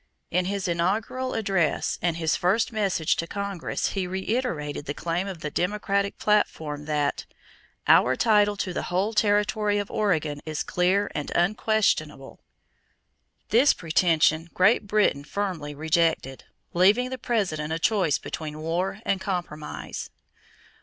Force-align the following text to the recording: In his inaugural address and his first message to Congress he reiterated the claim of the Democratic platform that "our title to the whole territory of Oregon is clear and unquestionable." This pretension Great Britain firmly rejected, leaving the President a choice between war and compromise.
In 0.31 0.45
his 0.45 0.67
inaugural 0.67 1.35
address 1.35 1.99
and 2.01 2.17
his 2.17 2.35
first 2.35 2.71
message 2.71 3.15
to 3.17 3.27
Congress 3.27 3.89
he 3.89 4.07
reiterated 4.07 4.85
the 4.87 4.95
claim 4.95 5.27
of 5.27 5.41
the 5.41 5.51
Democratic 5.51 6.17
platform 6.17 6.85
that 6.85 7.27
"our 7.87 8.15
title 8.15 8.57
to 8.57 8.73
the 8.73 8.81
whole 8.89 9.13
territory 9.13 9.77
of 9.77 9.91
Oregon 9.91 10.41
is 10.43 10.63
clear 10.63 11.11
and 11.13 11.31
unquestionable." 11.35 12.39
This 13.49 13.75
pretension 13.75 14.49
Great 14.55 14.87
Britain 14.87 15.23
firmly 15.23 15.75
rejected, 15.75 16.45
leaving 16.73 17.11
the 17.11 17.19
President 17.19 17.71
a 17.71 17.77
choice 17.77 18.17
between 18.17 18.57
war 18.61 19.01
and 19.05 19.21
compromise. 19.21 20.09